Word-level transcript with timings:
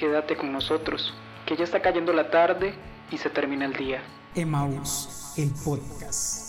quédate 0.00 0.34
con 0.34 0.50
nosotros, 0.50 1.12
que 1.44 1.58
ya 1.58 1.64
está 1.64 1.82
cayendo 1.82 2.14
la 2.14 2.30
tarde 2.30 2.72
y 3.10 3.18
se 3.18 3.28
termina 3.28 3.66
el 3.66 3.74
día. 3.74 4.00
Emaús, 4.34 5.34
el 5.36 5.50
podcast. 5.62 6.48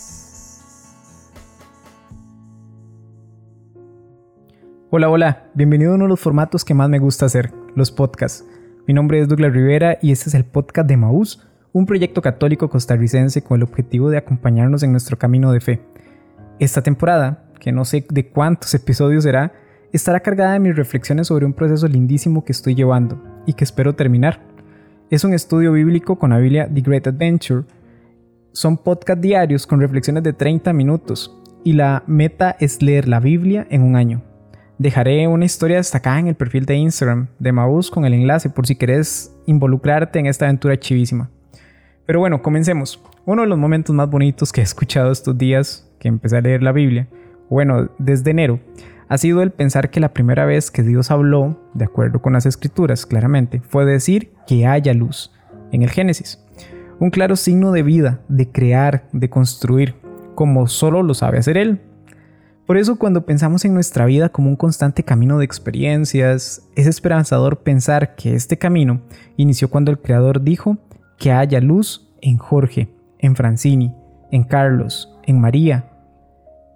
Hola, 4.88 5.10
hola, 5.10 5.50
bienvenido 5.52 5.92
a 5.92 5.96
uno 5.96 6.04
de 6.04 6.08
los 6.08 6.20
formatos 6.20 6.64
que 6.64 6.72
más 6.72 6.88
me 6.88 6.98
gusta 6.98 7.26
hacer, 7.26 7.52
los 7.74 7.92
podcasts. 7.92 8.42
Mi 8.86 8.94
nombre 8.94 9.20
es 9.20 9.28
Douglas 9.28 9.52
Rivera 9.52 9.98
y 10.00 10.12
este 10.12 10.30
es 10.30 10.34
el 10.34 10.46
podcast 10.46 10.88
de 10.88 10.94
Emaús, 10.94 11.46
un 11.74 11.84
proyecto 11.84 12.22
católico 12.22 12.70
costarricense 12.70 13.44
con 13.44 13.58
el 13.58 13.64
objetivo 13.64 14.08
de 14.08 14.16
acompañarnos 14.16 14.82
en 14.82 14.92
nuestro 14.92 15.18
camino 15.18 15.52
de 15.52 15.60
fe. 15.60 15.82
Esta 16.58 16.82
temporada, 16.82 17.44
que 17.60 17.70
no 17.70 17.84
sé 17.84 18.06
de 18.08 18.30
cuántos 18.30 18.72
episodios 18.72 19.24
será, 19.24 19.52
estará 19.92 20.20
cargada 20.20 20.54
de 20.54 20.60
mis 20.60 20.74
reflexiones 20.74 21.26
sobre 21.26 21.44
un 21.44 21.52
proceso 21.52 21.86
lindísimo 21.86 22.46
que 22.46 22.52
estoy 22.52 22.74
llevando 22.74 23.31
y 23.46 23.54
que 23.54 23.64
espero 23.64 23.94
terminar. 23.94 24.40
Es 25.10 25.24
un 25.24 25.34
estudio 25.34 25.72
bíblico 25.72 26.18
con 26.18 26.30
la 26.30 26.38
Biblia 26.38 26.68
The 26.72 26.80
Great 26.80 27.06
Adventure. 27.06 27.64
Son 28.52 28.76
podcast 28.76 29.20
diarios 29.20 29.66
con 29.66 29.80
reflexiones 29.80 30.22
de 30.22 30.32
30 30.32 30.72
minutos 30.72 31.38
y 31.64 31.74
la 31.74 32.02
meta 32.06 32.56
es 32.58 32.82
leer 32.82 33.08
la 33.08 33.20
Biblia 33.20 33.66
en 33.70 33.82
un 33.82 33.96
año. 33.96 34.22
Dejaré 34.78 35.28
una 35.28 35.44
historia 35.44 35.76
destacada 35.76 36.18
en 36.18 36.28
el 36.28 36.34
perfil 36.34 36.64
de 36.64 36.76
Instagram 36.76 37.28
de 37.38 37.52
Maús 37.52 37.90
con 37.90 38.04
el 38.04 38.14
enlace 38.14 38.50
por 38.50 38.66
si 38.66 38.74
querés 38.74 39.34
involucrarte 39.46 40.18
en 40.18 40.26
esta 40.26 40.46
aventura 40.46 40.78
chivísima. 40.78 41.30
Pero 42.06 42.20
bueno, 42.20 42.42
comencemos. 42.42 43.00
Uno 43.24 43.42
de 43.42 43.48
los 43.48 43.58
momentos 43.58 43.94
más 43.94 44.10
bonitos 44.10 44.52
que 44.52 44.60
he 44.60 44.64
escuchado 44.64 45.12
estos 45.12 45.38
días 45.38 45.88
que 46.00 46.08
empecé 46.08 46.36
a 46.36 46.40
leer 46.40 46.62
la 46.62 46.72
Biblia, 46.72 47.06
bueno, 47.48 47.90
desde 47.98 48.32
enero, 48.32 48.58
ha 49.12 49.18
sido 49.18 49.42
el 49.42 49.50
pensar 49.50 49.90
que 49.90 50.00
la 50.00 50.14
primera 50.14 50.46
vez 50.46 50.70
que 50.70 50.82
Dios 50.82 51.10
habló, 51.10 51.60
de 51.74 51.84
acuerdo 51.84 52.22
con 52.22 52.32
las 52.32 52.46
escrituras 52.46 53.04
claramente, 53.04 53.60
fue 53.60 53.84
decir 53.84 54.32
que 54.46 54.66
haya 54.66 54.94
luz 54.94 55.30
en 55.70 55.82
el 55.82 55.90
Génesis. 55.90 56.42
Un 56.98 57.10
claro 57.10 57.36
signo 57.36 57.72
de 57.72 57.82
vida, 57.82 58.20
de 58.28 58.50
crear, 58.50 59.04
de 59.12 59.28
construir, 59.28 59.96
como 60.34 60.66
solo 60.66 61.02
lo 61.02 61.12
sabe 61.12 61.36
hacer 61.36 61.58
Él. 61.58 61.82
Por 62.66 62.78
eso 62.78 62.96
cuando 62.96 63.26
pensamos 63.26 63.66
en 63.66 63.74
nuestra 63.74 64.06
vida 64.06 64.30
como 64.30 64.48
un 64.48 64.56
constante 64.56 65.02
camino 65.02 65.36
de 65.36 65.44
experiencias, 65.44 66.66
es 66.74 66.86
esperanzador 66.86 67.58
pensar 67.58 68.14
que 68.14 68.34
este 68.34 68.56
camino 68.56 69.02
inició 69.36 69.68
cuando 69.68 69.90
el 69.90 69.98
Creador 69.98 70.42
dijo 70.42 70.78
que 71.18 71.32
haya 71.32 71.60
luz 71.60 72.10
en 72.22 72.38
Jorge, 72.38 72.88
en 73.18 73.36
Francini, 73.36 73.94
en 74.30 74.44
Carlos, 74.44 75.14
en 75.24 75.38
María 75.38 75.84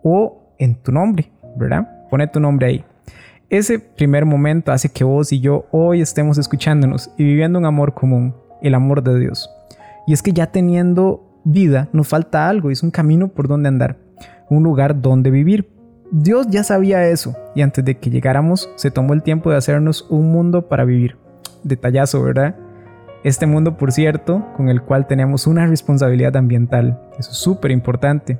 o 0.02 0.52
en 0.58 0.74
tu 0.74 0.92
nombre, 0.92 1.30
¿verdad? 1.56 1.95
Pone 2.10 2.26
tu 2.26 2.40
nombre 2.40 2.66
ahí. 2.66 2.84
Ese 3.48 3.78
primer 3.78 4.24
momento 4.24 4.72
hace 4.72 4.88
que 4.88 5.04
vos 5.04 5.32
y 5.32 5.40
yo 5.40 5.66
hoy 5.70 6.00
estemos 6.00 6.36
escuchándonos 6.36 7.10
y 7.16 7.24
viviendo 7.24 7.58
un 7.58 7.64
amor 7.64 7.94
común, 7.94 8.34
el 8.60 8.74
amor 8.74 9.02
de 9.02 9.18
Dios. 9.18 9.50
Y 10.06 10.12
es 10.12 10.22
que 10.22 10.32
ya 10.32 10.46
teniendo 10.46 11.40
vida 11.44 11.88
nos 11.92 12.08
falta 12.08 12.48
algo, 12.48 12.70
es 12.70 12.82
un 12.82 12.90
camino 12.90 13.28
por 13.28 13.46
donde 13.46 13.68
andar, 13.68 13.98
un 14.50 14.64
lugar 14.64 15.00
donde 15.00 15.30
vivir. 15.30 15.70
Dios 16.10 16.48
ya 16.50 16.64
sabía 16.64 17.06
eso 17.06 17.36
y 17.54 17.62
antes 17.62 17.84
de 17.84 17.98
que 17.98 18.10
llegáramos 18.10 18.70
se 18.77 18.90
tomó 18.90 19.14
el 19.14 19.22
tiempo 19.22 19.50
de 19.50 19.56
hacernos 19.56 20.06
un 20.10 20.32
mundo 20.32 20.68
para 20.68 20.84
vivir. 20.84 21.16
Detallazo, 21.62 22.22
¿verdad? 22.22 22.56
Este 23.22 23.46
mundo, 23.46 23.77
por 23.77 23.90
cierto, 23.90 24.46
con 24.56 24.68
el 24.68 24.82
cual 24.82 25.06
tenemos 25.06 25.46
una 25.46 25.66
responsabilidad 25.66 26.36
ambiental. 26.36 27.00
Eso 27.18 27.32
es 27.32 27.36
súper 27.36 27.72
importante. 27.72 28.38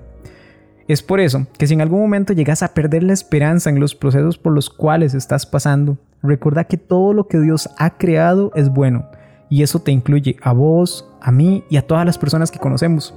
Es 0.89 1.03
por 1.03 1.19
eso 1.19 1.47
que 1.59 1.67
si 1.67 1.75
en 1.75 1.81
algún 1.81 2.01
momento 2.01 2.33
llegas 2.33 2.63
a 2.63 2.73
perder 2.73 3.03
la 3.03 3.13
esperanza 3.13 3.71
en 3.71 3.81
los 3.81 3.97
procesos 3.97 4.39
por 4.39 4.53
los 4.53 4.71
cuales 4.71 5.15
estás 5.15 5.45
pasando, 5.45 5.99
recuerda 6.23 6.65
que 6.65 6.77
todo 6.77 7.13
lo 7.13 7.27
que 7.27 7.41
Dios 7.41 7.69
ha 7.77 7.97
creado 7.99 8.53
es 8.55 8.69
bueno 8.69 9.07
y 9.49 9.63
eso 9.63 9.81
te 9.81 9.91
incluye 9.91 10.37
a 10.43 10.53
vos, 10.53 11.09
a 11.21 11.33
mí 11.33 11.65
y 11.69 11.77
a 11.77 11.87
todas 11.87 12.07
las 12.07 12.19
personas 12.19 12.53
que 12.53 12.61
conocemos. 12.61 13.15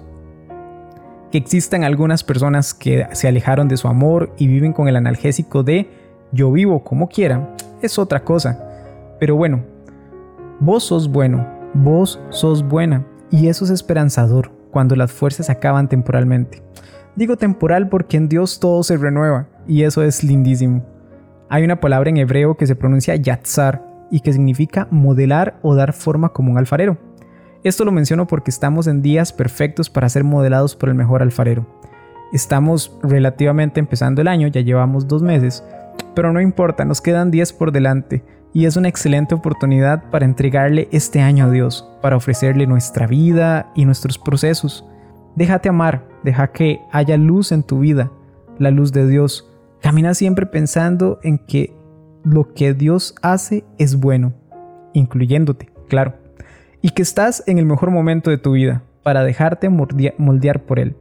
Que 1.32 1.38
existan 1.38 1.84
algunas 1.84 2.24
personas 2.24 2.74
que 2.74 3.08
se 3.12 3.28
alejaron 3.28 3.68
de 3.68 3.78
su 3.78 3.88
amor 3.88 4.34
y 4.38 4.48
viven 4.48 4.74
con 4.74 4.88
el 4.88 4.96
analgésico 4.96 5.62
de 5.62 5.90
yo 6.32 6.52
vivo 6.52 6.84
como 6.84 7.08
quiera, 7.08 7.56
es 7.84 8.00
otra 8.00 8.24
cosa. 8.24 8.66
Pero 9.20 9.36
bueno, 9.36 9.64
vos 10.60 10.86
sos 10.86 11.08
bueno, 11.08 11.46
vos 11.76 12.20
sos 12.30 12.68
buena 12.68 13.06
y 13.30 13.48
eso 13.48 13.66
es 13.66 13.72
esperanzador 13.72 14.52
cuando 14.72 14.96
las 14.96 15.12
fuerzas 15.12 15.52
acaban 15.52 15.88
temporalmente. 15.88 16.64
Digo 17.16 17.38
temporal 17.38 17.90
porque 17.90 18.18
en 18.18 18.30
Dios 18.30 18.60
todo 18.60 18.84
se 18.84 18.98
renueva 18.98 19.48
y 19.68 19.84
eso 19.84 20.04
es 20.04 20.24
lindísimo. 20.24 20.86
Hay 21.50 21.64
una 21.64 21.80
palabra 21.80 22.10
en 22.10 22.18
hebreo 22.18 22.56
que 22.56 22.68
se 22.68 22.76
pronuncia 22.76 23.16
yatzar 23.16 23.84
y 24.12 24.22
que 24.22 24.34
significa 24.34 24.88
modelar 24.92 25.60
o 25.62 25.76
dar 25.76 25.94
forma 25.94 26.30
como 26.30 26.52
un 26.52 26.58
alfarero. 26.58 26.98
Esto 27.64 27.84
lo 27.84 27.92
menciono 27.92 28.26
porque 28.26 28.52
estamos 28.52 28.88
en 28.88 29.02
días 29.02 29.34
perfectos 29.34 29.90
para 29.90 30.08
ser 30.10 30.24
modelados 30.24 30.76
por 30.76 30.90
el 30.90 30.96
mejor 30.96 31.22
alfarero. 31.22 31.66
Estamos 32.32 32.98
relativamente 33.04 33.80
empezando 33.80 34.22
el 34.22 34.28
año, 34.28 34.48
ya 34.48 34.62
llevamos 34.62 35.08
dos 35.08 35.22
meses, 35.22 35.64
pero 36.16 36.32
no 36.32 36.40
importa, 36.40 36.86
nos 36.86 37.02
quedan 37.02 37.32
días 37.32 37.52
por 37.52 37.72
delante 37.72 38.24
y 38.54 38.66
es 38.66 38.78
una 38.78 38.88
excelente 38.88 39.36
oportunidad 39.36 40.10
para 40.10 40.26
entregarle 40.26 40.88
este 40.92 41.22
año 41.22 41.46
a 41.46 41.52
Dios, 41.52 41.90
para 42.02 42.16
ofrecerle 42.16 42.66
nuestra 42.68 43.08
vida 43.08 43.72
y 43.76 43.86
nuestros 43.86 44.18
procesos. 44.18 44.86
Déjate 45.36 45.70
amar, 45.70 46.06
deja 46.24 46.52
que 46.52 46.82
haya 46.92 47.18
luz 47.18 47.52
en 47.52 47.64
tu 47.64 47.80
vida, 47.80 48.12
la 48.58 48.72
luz 48.72 48.92
de 48.92 49.08
Dios. 49.08 49.50
Camina 49.82 50.14
siempre 50.14 50.46
pensando 50.46 51.20
en 51.24 51.38
que 51.38 51.74
lo 52.24 52.54
que 52.54 52.74
Dios 52.74 53.16
hace 53.22 53.64
es 53.78 54.00
bueno, 54.00 54.34
incluyéndote, 54.94 55.72
claro, 55.88 56.16
y 56.82 56.90
que 56.90 57.02
estás 57.02 57.44
en 57.48 57.58
el 57.58 57.66
mejor 57.66 57.92
momento 57.92 58.30
de 58.30 58.38
tu 58.38 58.54
vida 58.54 58.84
para 59.04 59.24
dejarte 59.24 59.70
moldear 59.70 60.66
por 60.66 60.80
Él. 60.80 60.96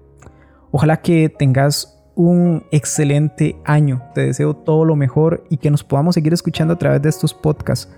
Ojalá 0.71 0.99
que 0.99 1.29
tengas 1.29 1.99
un 2.15 2.65
excelente 2.73 3.57
año. 3.65 4.03
Te 4.13 4.23
deseo 4.23 4.55
todo 4.55 4.85
lo 4.85 4.97
mejor 4.97 5.45
y 5.51 5.57
que 5.57 5.71
nos 5.71 5.85
podamos 5.85 6.15
seguir 6.15 6.33
escuchando 6.33 6.75
a 6.75 6.79
través 6.79 7.01
de 7.01 7.09
estos 7.09 7.33
podcasts. 7.33 7.89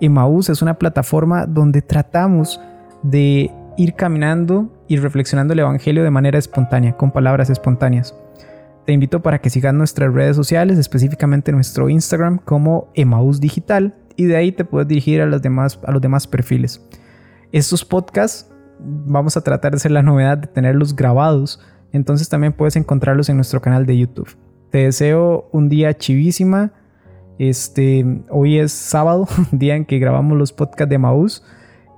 Emmaus 0.00 0.50
es 0.50 0.60
una 0.60 0.74
plataforma 0.74 1.46
donde 1.46 1.82
tratamos 1.82 2.60
de 3.02 3.50
ir 3.76 3.94
caminando 3.94 4.72
y 4.88 4.96
reflexionando 4.96 5.52
el 5.52 5.60
Evangelio 5.60 6.02
de 6.04 6.10
manera 6.10 6.38
espontánea, 6.38 6.96
con 6.96 7.10
palabras 7.10 7.50
espontáneas. 7.50 8.14
Te 8.86 8.92
invito 8.92 9.22
para 9.22 9.40
que 9.40 9.50
sigas 9.50 9.74
nuestras 9.74 10.12
redes 10.12 10.36
sociales, 10.36 10.78
específicamente 10.78 11.52
nuestro 11.52 11.88
Instagram 11.88 12.38
como 12.38 12.88
Emaús 12.94 13.40
Digital, 13.40 13.94
y 14.16 14.24
de 14.24 14.36
ahí 14.36 14.52
te 14.52 14.64
puedes 14.64 14.88
dirigir 14.88 15.20
a 15.22 15.26
los 15.26 15.40
demás, 15.40 15.78
a 15.84 15.92
los 15.92 16.02
demás 16.02 16.26
perfiles. 16.26 16.86
Estos 17.52 17.84
podcasts 17.84 18.50
vamos 18.78 19.36
a 19.36 19.42
tratar 19.42 19.72
de 19.72 19.76
hacer 19.76 19.90
la 19.90 20.02
novedad 20.02 20.38
de 20.38 20.46
tenerlos 20.46 20.94
grabados, 20.94 21.60
entonces 21.92 22.28
también 22.28 22.52
puedes 22.52 22.76
encontrarlos 22.76 23.28
en 23.28 23.36
nuestro 23.36 23.60
canal 23.60 23.86
de 23.86 23.98
YouTube. 23.98 24.36
Te 24.70 24.78
deseo 24.78 25.48
un 25.52 25.68
día 25.68 25.96
chivísima. 25.96 26.72
Este, 27.38 28.04
hoy 28.28 28.58
es 28.58 28.72
sábado, 28.72 29.26
día 29.52 29.74
en 29.74 29.84
que 29.84 29.98
grabamos 29.98 30.38
los 30.38 30.52
podcasts 30.52 30.88
de 30.88 30.96
Emaús. 30.96 31.42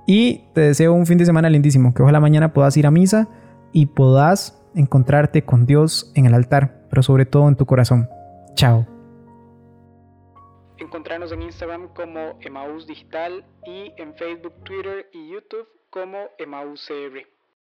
Y 0.05 0.45
te 0.53 0.61
deseo 0.61 0.93
un 0.93 1.05
fin 1.05 1.17
de 1.17 1.25
semana 1.25 1.49
lindísimo, 1.49 1.93
que 1.93 2.03
ojalá 2.03 2.19
mañana 2.19 2.53
puedas 2.53 2.75
ir 2.77 2.85
a 2.85 2.91
misa 2.91 3.29
y 3.71 3.85
puedas 3.87 4.61
encontrarte 4.75 5.43
con 5.43 5.65
Dios 5.65 6.11
en 6.15 6.25
el 6.25 6.33
altar, 6.33 6.85
pero 6.89 7.03
sobre 7.03 7.25
todo 7.25 7.47
en 7.47 7.55
tu 7.55 7.65
corazón. 7.65 8.09
Chao. 8.55 8.85
Encontrarnos 10.77 11.31
en 11.31 11.43
Instagram 11.43 11.89
como 11.93 12.37
Emaús 12.41 12.85
Digital 12.87 13.45
y 13.65 13.93
en 13.97 14.13
Facebook, 14.15 14.53
Twitter 14.63 15.09
y 15.13 15.31
YouTube 15.31 15.67
como 15.89 16.17
Emaús 16.37 16.85
CR. 16.87 17.32